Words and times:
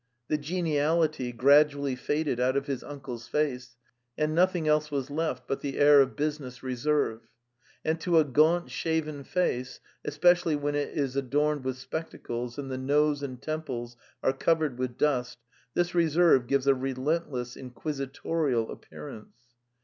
The 0.29 0.37
geniality 0.39 1.31
gradually 1.31 1.95
faded 1.95 2.39
out 2.39 2.57
of 2.57 2.65
his 2.65 2.83
un 2.83 3.01
cle's 3.01 3.27
face 3.27 3.77
and 4.17 4.33
nothing 4.33 4.67
else 4.67 4.89
was 4.89 5.11
left 5.11 5.47
but 5.47 5.61
the 5.61 5.77
air 5.77 6.01
of 6.01 6.15
business 6.15 6.63
reserve; 6.63 7.29
and 7.85 8.01
to 8.01 8.17
a 8.17 8.23
gaunt 8.23 8.71
shaven 8.71 9.23
face, 9.23 9.79
es 10.03 10.17
pecially 10.17 10.59
when 10.59 10.73
it 10.73 10.97
is 10.97 11.15
adorned 11.15 11.63
with 11.63 11.77
spectacles 11.77 12.57
and 12.57 12.71
the 12.71 12.79
nose 12.79 13.21
and 13.21 13.43
temples 13.43 13.95
are 14.23 14.33
covered 14.33 14.79
with 14.79 14.97
dust, 14.97 15.37
this 15.75 15.93
reserve 15.93 16.47
gives 16.47 16.65
a 16.65 16.73
relentless, 16.73 17.55
inquisitorial 17.55 18.71
appearance. 18.71 19.37